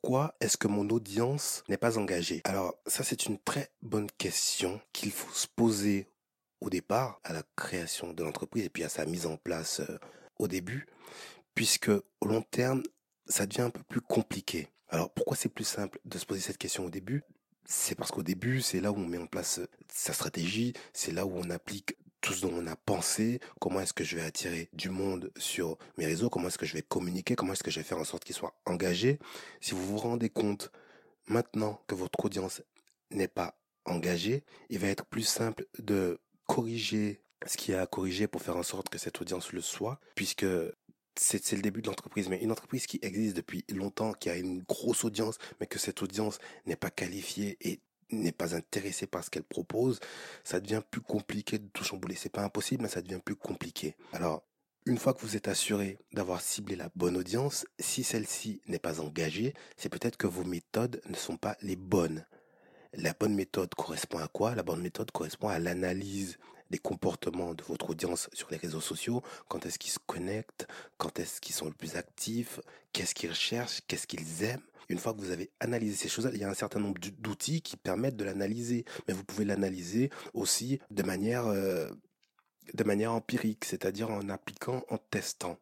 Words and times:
pourquoi 0.00 0.34
est-ce 0.40 0.56
que 0.56 0.68
mon 0.68 0.88
audience 0.90 1.62
n'est 1.68 1.76
pas 1.76 1.98
engagée? 1.98 2.40
Alors 2.44 2.74
ça 2.86 3.04
c'est 3.04 3.26
une 3.26 3.38
très 3.38 3.70
bonne 3.82 4.10
question 4.18 4.80
qu'il 4.92 5.10
faut 5.10 5.32
se 5.32 5.46
poser 5.46 6.08
au 6.60 6.70
départ, 6.70 7.20
à 7.24 7.32
la 7.32 7.42
création 7.56 8.12
de 8.12 8.24
l'entreprise 8.24 8.64
et 8.64 8.70
puis 8.70 8.84
à 8.84 8.88
sa 8.88 9.04
mise 9.04 9.26
en 9.26 9.36
place 9.36 9.80
euh, 9.80 9.98
au 10.38 10.48
début, 10.48 10.86
puisque 11.54 11.90
au 11.90 12.26
long 12.26 12.42
terme, 12.42 12.82
ça 13.26 13.46
devient 13.46 13.62
un 13.62 13.70
peu 13.70 13.82
plus 13.82 14.00
compliqué. 14.00 14.68
Alors 14.88 15.12
pourquoi 15.12 15.36
c'est 15.36 15.48
plus 15.48 15.64
simple 15.64 16.00
de 16.04 16.18
se 16.18 16.24
poser 16.24 16.40
cette 16.40 16.58
question 16.58 16.86
au 16.86 16.90
début? 16.90 17.22
C'est 17.66 17.94
parce 17.94 18.10
qu'au 18.10 18.22
début, 18.22 18.62
c'est 18.62 18.80
là 18.80 18.92
où 18.92 18.96
on 18.96 19.06
met 19.06 19.18
en 19.18 19.26
place 19.26 19.58
euh, 19.58 19.68
sa 19.92 20.12
stratégie, 20.12 20.72
c'est 20.92 21.12
là 21.12 21.26
où 21.26 21.32
on 21.36 21.50
applique 21.50 21.96
tout 22.24 22.32
ce 22.32 22.40
dont 22.40 22.54
on 22.54 22.66
a 22.66 22.74
pensé, 22.74 23.38
comment 23.60 23.80
est-ce 23.80 23.92
que 23.92 24.02
je 24.02 24.16
vais 24.16 24.22
attirer 24.22 24.70
du 24.72 24.88
monde 24.88 25.30
sur 25.36 25.76
mes 25.98 26.06
réseaux, 26.06 26.30
comment 26.30 26.48
est-ce 26.48 26.56
que 26.56 26.64
je 26.64 26.72
vais 26.72 26.80
communiquer, 26.80 27.36
comment 27.36 27.52
est-ce 27.52 27.62
que 27.62 27.70
je 27.70 27.80
vais 27.80 27.84
faire 27.84 27.98
en 27.98 28.04
sorte 28.04 28.24
qu'ils 28.24 28.34
soient 28.34 28.54
engagés. 28.64 29.18
Si 29.60 29.72
vous 29.72 29.84
vous 29.84 29.98
rendez 29.98 30.30
compte 30.30 30.72
maintenant 31.26 31.82
que 31.86 31.94
votre 31.94 32.24
audience 32.24 32.62
n'est 33.10 33.28
pas 33.28 33.58
engagée, 33.84 34.42
il 34.70 34.78
va 34.78 34.88
être 34.88 35.04
plus 35.04 35.24
simple 35.24 35.66
de 35.78 36.18
corriger 36.46 37.20
ce 37.46 37.58
qu'il 37.58 37.74
y 37.74 37.76
a 37.76 37.82
à 37.82 37.86
corriger 37.86 38.26
pour 38.26 38.40
faire 38.40 38.56
en 38.56 38.62
sorte 38.62 38.88
que 38.88 38.96
cette 38.96 39.20
audience 39.20 39.52
le 39.52 39.60
soit, 39.60 40.00
puisque 40.14 40.46
c'est 41.16 41.52
le 41.52 41.60
début 41.60 41.82
de 41.82 41.88
l'entreprise, 41.88 42.30
mais 42.30 42.42
une 42.42 42.52
entreprise 42.52 42.86
qui 42.86 43.00
existe 43.02 43.36
depuis 43.36 43.66
longtemps, 43.68 44.14
qui 44.14 44.30
a 44.30 44.36
une 44.36 44.62
grosse 44.62 45.04
audience, 45.04 45.36
mais 45.60 45.66
que 45.66 45.78
cette 45.78 46.00
audience 46.02 46.38
n'est 46.64 46.74
pas 46.74 46.90
qualifiée 46.90 47.58
et 47.60 47.80
n'est 48.14 48.32
pas 48.32 48.54
intéressé 48.54 49.06
par 49.06 49.24
ce 49.24 49.30
qu'elle 49.30 49.44
propose, 49.44 50.00
ça 50.44 50.60
devient 50.60 50.82
plus 50.90 51.00
compliqué 51.00 51.58
de 51.58 51.68
tout 51.68 51.84
chambouler. 51.84 52.14
C'est 52.14 52.28
pas 52.28 52.44
impossible, 52.44 52.82
mais 52.82 52.88
ça 52.88 53.02
devient 53.02 53.20
plus 53.24 53.36
compliqué. 53.36 53.96
Alors, 54.12 54.42
une 54.86 54.98
fois 54.98 55.14
que 55.14 55.20
vous 55.20 55.36
êtes 55.36 55.48
assuré 55.48 55.98
d'avoir 56.12 56.40
ciblé 56.40 56.76
la 56.76 56.90
bonne 56.94 57.16
audience, 57.16 57.66
si 57.78 58.04
celle-ci 58.04 58.60
n'est 58.66 58.78
pas 58.78 59.00
engagée, 59.00 59.54
c'est 59.76 59.88
peut-être 59.88 60.16
que 60.16 60.26
vos 60.26 60.44
méthodes 60.44 61.00
ne 61.08 61.14
sont 61.14 61.36
pas 61.36 61.56
les 61.62 61.76
bonnes. 61.76 62.26
La 62.92 63.14
bonne 63.14 63.34
méthode 63.34 63.74
correspond 63.74 64.18
à 64.18 64.28
quoi? 64.28 64.54
La 64.54 64.62
bonne 64.62 64.82
méthode 64.82 65.10
correspond 65.10 65.48
à 65.48 65.58
l'analyse 65.58 66.38
des 66.70 66.78
comportements 66.78 67.54
de 67.54 67.62
votre 67.64 67.90
audience 67.90 68.28
sur 68.32 68.50
les 68.50 68.56
réseaux 68.56 68.80
sociaux, 68.80 69.22
quand 69.48 69.64
est-ce 69.66 69.78
qu'ils 69.78 69.92
se 69.92 69.98
connectent, 70.06 70.66
quand 70.98 71.18
est-ce 71.18 71.40
qu'ils 71.40 71.54
sont 71.54 71.66
le 71.66 71.72
plus 71.72 71.96
actifs, 71.96 72.60
qu'est-ce 72.92 73.14
qu'ils 73.14 73.30
recherchent, 73.30 73.80
qu'est-ce 73.86 74.06
qu'ils 74.06 74.44
aiment? 74.44 74.60
Une 74.88 74.98
fois 74.98 75.14
que 75.14 75.20
vous 75.20 75.30
avez 75.30 75.50
analysé 75.60 75.96
ces 75.96 76.08
choses-là, 76.08 76.30
il 76.34 76.40
y 76.40 76.44
a 76.44 76.50
un 76.50 76.54
certain 76.54 76.80
nombre 76.80 77.00
d'outils 77.18 77.62
qui 77.62 77.76
permettent 77.76 78.16
de 78.16 78.24
l'analyser, 78.24 78.84
mais 79.06 79.14
vous 79.14 79.24
pouvez 79.24 79.44
l'analyser 79.44 80.10
aussi 80.32 80.80
de 80.90 81.02
manière 81.02 81.46
euh, 81.46 81.88
de 82.72 82.84
manière 82.84 83.12
empirique, 83.12 83.64
c'est-à-dire 83.64 84.10
en 84.10 84.28
appliquant, 84.28 84.84
en 84.88 84.98
testant. 84.98 85.58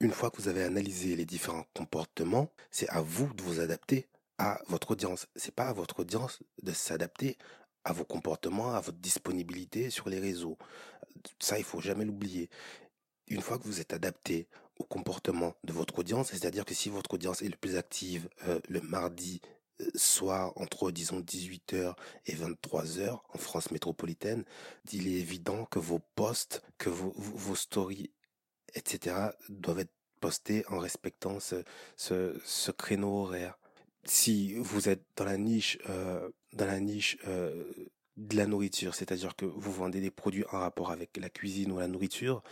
Une 0.00 0.12
fois 0.12 0.30
que 0.30 0.36
vous 0.36 0.48
avez 0.48 0.62
analysé 0.62 1.16
les 1.16 1.24
différents 1.24 1.66
comportements, 1.74 2.50
c'est 2.70 2.88
à 2.88 3.00
vous 3.00 3.32
de 3.34 3.42
vous 3.42 3.60
adapter 3.60 4.06
à 4.38 4.60
votre 4.68 4.92
audience. 4.92 5.26
C'est 5.36 5.54
pas 5.54 5.68
à 5.68 5.72
votre 5.72 6.00
audience 6.00 6.40
de 6.62 6.72
s'adapter 6.72 7.38
à 7.84 7.92
vos 7.92 8.04
comportements, 8.04 8.74
à 8.74 8.80
votre 8.80 8.98
disponibilité 8.98 9.90
sur 9.90 10.08
les 10.08 10.18
réseaux. 10.18 10.58
Ça, 11.38 11.58
il 11.58 11.64
faut 11.64 11.80
jamais 11.80 12.04
l'oublier. 12.04 12.50
Une 13.34 13.42
fois 13.42 13.58
que 13.58 13.64
vous 13.64 13.80
êtes 13.80 13.92
adapté 13.92 14.46
au 14.78 14.84
comportement 14.84 15.56
de 15.64 15.72
votre 15.72 15.98
audience, 15.98 16.28
c'est-à-dire 16.30 16.64
que 16.64 16.72
si 16.72 16.88
votre 16.88 17.14
audience 17.14 17.42
est 17.42 17.48
le 17.48 17.56
plus 17.56 17.74
active 17.74 18.28
euh, 18.46 18.60
le 18.68 18.80
mardi 18.80 19.40
euh, 19.80 19.90
soir 19.96 20.52
entre 20.54 20.92
disons 20.92 21.18
18h 21.18 21.96
et 22.26 22.34
23h 22.36 23.18
en 23.28 23.38
France 23.38 23.72
métropolitaine, 23.72 24.44
il 24.92 25.08
est 25.08 25.18
évident 25.18 25.64
que 25.64 25.80
vos 25.80 25.98
posts, 26.14 26.62
que 26.78 26.90
vos, 26.90 27.56
stories, 27.56 28.12
etc. 28.76 29.16
doivent 29.48 29.80
être 29.80 29.94
postés 30.20 30.64
en 30.68 30.78
respectant 30.78 31.40
ce, 31.40 32.70
créneau 32.70 33.22
horaire. 33.22 33.58
Si 34.04 34.54
vous 34.54 34.88
êtes 34.88 35.02
dans 35.16 35.24
la 35.24 35.38
niche 35.38 35.76
euh, 35.88 36.30
dans 36.52 36.66
la 36.66 36.78
niche 36.78 37.18
de 38.16 38.36
la 38.36 38.46
nourriture, 38.46 38.94
c'est-à-dire 38.94 39.34
que 39.34 39.44
vous 39.44 39.72
vendez 39.72 40.00
des 40.00 40.12
produits 40.12 40.44
en 40.52 40.60
rapport 40.60 40.92
avec 40.92 41.16
la 41.16 41.28
cuisine 41.28 41.72
ou 41.72 41.80
la 41.80 41.88
nourriture, 41.88 42.44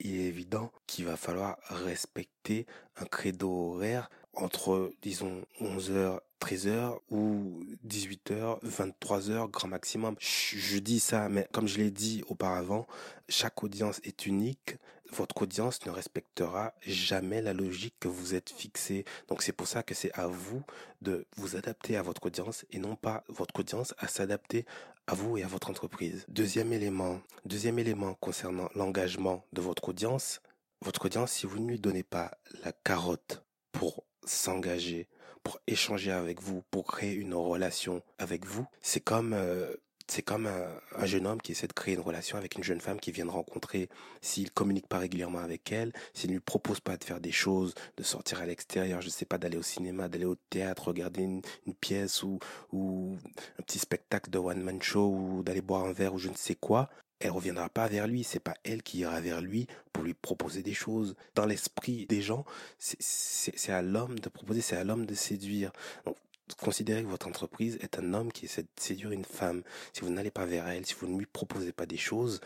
il 0.00 0.20
est 0.20 0.24
évident 0.24 0.70
qu'il 0.86 1.04
va 1.04 1.16
falloir 1.16 1.58
respecter 1.68 2.66
un 2.96 3.04
credo 3.04 3.74
horaire 3.74 4.10
entre, 4.34 4.92
disons, 5.02 5.44
11h, 5.60 6.20
13h 6.40 6.98
ou 7.10 7.64
18h, 7.86 8.60
23h, 8.64 9.50
grand 9.50 9.68
maximum. 9.68 10.14
Je, 10.20 10.78
dis 10.78 11.00
ça, 11.00 11.28
mais 11.28 11.48
comme 11.52 11.66
je 11.66 11.78
l'ai 11.78 11.90
dit 11.90 12.22
auparavant, 12.28 12.86
chaque 13.28 13.62
audience 13.64 14.00
est 14.04 14.26
unique. 14.26 14.76
Votre 15.12 15.42
audience 15.42 15.84
ne 15.86 15.90
respectera 15.90 16.74
jamais 16.82 17.40
la 17.42 17.52
logique 17.52 17.94
que 18.00 18.08
vous 18.08 18.34
êtes 18.34 18.50
fixé. 18.50 19.04
Donc 19.28 19.42
c'est 19.42 19.52
pour 19.52 19.66
ça 19.66 19.82
que 19.82 19.94
c'est 19.94 20.12
à 20.12 20.26
vous 20.26 20.62
de 21.02 21.26
vous 21.36 21.56
adapter 21.56 21.96
à 21.96 22.02
votre 22.02 22.26
audience 22.26 22.66
et 22.70 22.78
non 22.78 22.96
pas 22.96 23.24
votre 23.28 23.60
audience 23.60 23.94
à 23.98 24.08
s'adapter 24.08 24.66
à 25.06 25.14
vous 25.14 25.38
et 25.38 25.42
à 25.42 25.46
votre 25.46 25.70
entreprise. 25.70 26.24
Deuxième 26.28 26.72
élément, 26.72 27.20
deuxième 27.46 27.78
élément 27.78 28.14
concernant 28.14 28.68
l'engagement 28.74 29.44
de 29.52 29.62
votre 29.62 29.88
audience. 29.88 30.40
Votre 30.82 31.06
audience, 31.06 31.32
si 31.32 31.46
vous 31.46 31.58
ne 31.58 31.68
lui 31.68 31.80
donnez 31.80 32.02
pas 32.02 32.38
la 32.62 32.72
carotte 32.72 33.42
pour 33.72 34.04
s'engager, 34.24 35.08
pour 35.42 35.58
échanger 35.66 36.12
avec 36.12 36.42
vous, 36.42 36.62
pour 36.70 36.86
créer 36.86 37.14
une 37.14 37.34
relation 37.34 38.02
avec 38.18 38.44
vous, 38.44 38.66
c'est 38.82 39.00
comme 39.00 39.32
euh, 39.32 39.74
c'est 40.10 40.22
comme 40.22 40.46
un, 40.46 41.06
jeune 41.06 41.26
homme 41.26 41.40
qui 41.40 41.52
essaie 41.52 41.66
de 41.66 41.72
créer 41.72 41.94
une 41.94 42.00
relation 42.00 42.38
avec 42.38 42.56
une 42.56 42.64
jeune 42.64 42.80
femme 42.80 42.98
qui 42.98 43.12
vient 43.12 43.26
de 43.26 43.30
rencontrer. 43.30 43.88
S'il 44.20 44.50
communique 44.50 44.88
pas 44.88 44.98
régulièrement 44.98 45.38
avec 45.38 45.70
elle, 45.70 45.92
s'il 46.14 46.30
ne 46.30 46.34
lui 46.34 46.40
propose 46.40 46.80
pas 46.80 46.96
de 46.96 47.04
faire 47.04 47.20
des 47.20 47.32
choses, 47.32 47.74
de 47.96 48.02
sortir 48.02 48.40
à 48.40 48.46
l'extérieur, 48.46 49.00
je 49.02 49.10
sais 49.10 49.26
pas, 49.26 49.38
d'aller 49.38 49.58
au 49.58 49.62
cinéma, 49.62 50.08
d'aller 50.08 50.24
au 50.24 50.36
théâtre, 50.50 50.88
regarder 50.88 51.22
une, 51.22 51.42
une 51.66 51.74
pièce 51.74 52.22
ou, 52.22 52.38
ou 52.72 53.16
un 53.58 53.62
petit 53.62 53.78
spectacle 53.78 54.30
de 54.30 54.38
one 54.38 54.62
man 54.62 54.80
show 54.82 55.08
ou 55.08 55.42
d'aller 55.42 55.60
boire 55.60 55.84
un 55.84 55.92
verre 55.92 56.14
ou 56.14 56.18
je 56.18 56.30
ne 56.30 56.36
sais 56.36 56.54
quoi, 56.54 56.88
elle 57.20 57.30
reviendra 57.30 57.68
pas 57.68 57.88
vers 57.88 58.06
lui. 58.06 58.24
C'est 58.24 58.38
pas 58.38 58.54
elle 58.64 58.82
qui 58.82 58.98
ira 58.98 59.20
vers 59.20 59.40
lui 59.40 59.66
pour 59.92 60.04
lui 60.04 60.14
proposer 60.14 60.62
des 60.62 60.74
choses. 60.74 61.16
Dans 61.34 61.46
l'esprit 61.46 62.06
des 62.06 62.22
gens, 62.22 62.44
c'est 62.78 63.72
à 63.72 63.82
l'homme 63.82 64.18
de 64.18 64.28
proposer, 64.28 64.60
c'est 64.60 64.76
à 64.76 64.84
l'homme 64.84 65.06
de 65.06 65.14
séduire. 65.14 65.72
Donc, 66.04 66.16
considérez 66.56 67.02
que 67.02 67.08
votre 67.08 67.28
entreprise 67.28 67.78
est 67.80 67.98
un 67.98 68.14
homme 68.14 68.32
qui 68.32 68.46
essaie 68.46 68.62
de 68.62 68.68
séduire 68.76 69.12
une 69.12 69.24
femme. 69.24 69.62
Si 69.92 70.00
vous 70.00 70.10
n'allez 70.10 70.30
pas 70.30 70.46
vers 70.46 70.66
elle, 70.68 70.86
si 70.86 70.94
vous 70.94 71.06
ne 71.06 71.18
lui 71.18 71.26
proposez 71.26 71.72
pas 71.72 71.86
des 71.86 71.96
choses, 71.96 72.40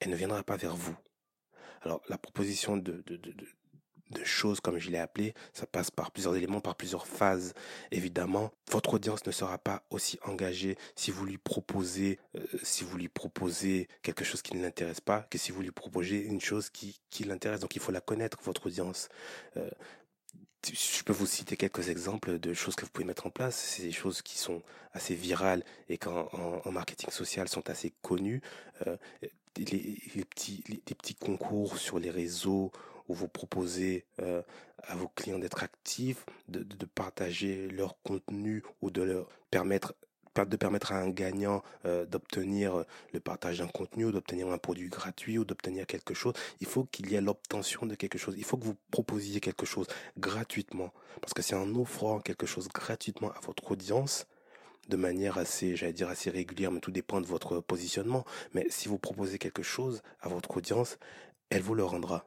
elle 0.00 0.10
ne 0.10 0.16
viendra 0.16 0.42
pas 0.42 0.56
vers 0.56 0.76
vous. 0.76 0.96
Alors, 1.82 2.00
la 2.08 2.18
proposition 2.18 2.76
de, 2.76 3.02
de, 3.06 3.16
de, 3.16 3.32
choses, 4.22 4.60
comme 4.60 4.78
je 4.78 4.90
l'ai 4.90 4.98
appelé, 4.98 5.34
ça 5.52 5.66
passe 5.66 5.90
par 5.90 6.12
plusieurs 6.12 6.36
éléments, 6.36 6.60
par 6.60 6.76
plusieurs 6.76 7.06
phases. 7.06 7.52
Évidemment, 7.90 8.52
votre 8.70 8.94
audience 8.94 9.26
ne 9.26 9.32
sera 9.32 9.58
pas 9.58 9.82
aussi 9.90 10.18
engagée 10.24 10.78
si 10.94 11.10
vous 11.10 11.26
lui 11.26 11.36
proposez, 11.36 12.20
euh, 12.36 12.46
si 12.62 12.84
vous 12.84 12.96
lui 12.96 13.08
proposez 13.08 13.88
quelque 14.02 14.24
chose 14.24 14.40
qui 14.40 14.56
ne 14.56 14.62
l'intéresse 14.62 15.00
pas, 15.00 15.22
que 15.30 15.36
si 15.36 15.50
vous 15.50 15.62
lui 15.62 15.72
proposez 15.72 16.18
une 16.18 16.40
chose 16.40 16.70
qui, 16.70 17.00
qui 17.10 17.24
l'intéresse. 17.24 17.60
Donc, 17.60 17.74
il 17.74 17.82
faut 17.82 17.92
la 17.92 18.00
connaître, 18.00 18.38
votre 18.44 18.66
audience. 18.66 19.08
Euh, 19.56 19.68
je 20.72 21.02
peux 21.02 21.12
vous 21.12 21.26
citer 21.26 21.56
quelques 21.56 21.88
exemples 21.88 22.38
de 22.38 22.54
choses 22.54 22.74
que 22.74 22.84
vous 22.84 22.90
pouvez 22.90 23.06
mettre 23.06 23.26
en 23.26 23.30
place. 23.30 23.56
C'est 23.56 23.82
des 23.82 23.92
choses 23.92 24.22
qui 24.22 24.38
sont 24.38 24.62
assez 24.92 25.14
virales 25.14 25.64
et 25.88 25.98
qu'en 25.98 26.28
en, 26.64 26.70
marketing 26.72 27.10
social 27.10 27.48
sont 27.48 27.68
assez 27.68 27.92
connues. 28.02 28.40
Euh, 28.86 28.96
les, 29.56 30.24
petits, 30.24 31.14
concours 31.14 31.78
sur 31.78 31.98
les 31.98 32.10
réseaux 32.10 32.72
où 33.08 33.14
vous 33.14 33.28
proposez 33.28 34.04
euh, 34.20 34.42
à 34.78 34.96
vos 34.96 35.08
clients 35.08 35.38
d'être 35.38 35.62
actifs, 35.62 36.24
de, 36.48 36.64
partager 36.94 37.68
leur 37.68 37.96
contenu 38.02 38.62
ou 38.82 38.90
de 38.90 39.02
leur 39.02 39.28
permettre 39.50 39.94
de 40.34 40.56
permettre 40.56 40.92
à 40.92 40.96
un 40.96 41.10
gagnant 41.10 41.62
euh, 41.84 42.04
d'obtenir 42.06 42.84
le 43.12 43.20
partage 43.20 43.58
d'un 43.58 43.68
contenu 43.68 44.10
d'obtenir 44.10 44.48
un 44.48 44.58
produit 44.58 44.88
gratuit 44.88 45.38
ou 45.38 45.44
d'obtenir 45.44 45.86
quelque 45.86 46.14
chose. 46.14 46.34
Il 46.60 46.66
faut 46.66 46.84
qu'il 46.84 47.10
y 47.10 47.14
ait 47.14 47.20
l'obtention 47.20 47.86
de 47.86 47.94
quelque 47.94 48.18
chose. 48.18 48.34
Il 48.36 48.44
faut 48.44 48.56
que 48.56 48.64
vous 48.64 48.76
proposiez 48.90 49.40
quelque 49.40 49.66
chose 49.66 49.86
gratuitement. 50.18 50.92
Parce 51.20 51.34
que 51.34 51.42
c'est 51.42 51.54
en 51.54 51.74
offrant 51.76 52.20
quelque 52.20 52.46
chose 52.46 52.68
gratuitement 52.68 53.30
à 53.30 53.40
votre 53.40 53.70
audience 53.70 54.26
de 54.88 54.96
manière 54.96 55.38
assez, 55.38 55.76
j'allais 55.76 55.92
dire 55.92 56.08
assez 56.08 56.30
régulière, 56.30 56.70
mais 56.70 56.80
tout 56.80 56.90
dépend 56.90 57.20
de 57.20 57.26
votre 57.26 57.60
positionnement. 57.60 58.24
Mais 58.52 58.66
si 58.68 58.88
vous 58.88 58.98
proposez 58.98 59.38
quelque 59.38 59.62
chose 59.62 60.02
à 60.20 60.28
votre 60.28 60.56
audience, 60.56 60.98
elle 61.50 61.62
vous 61.62 61.74
le 61.74 61.84
rendra. 61.84 62.22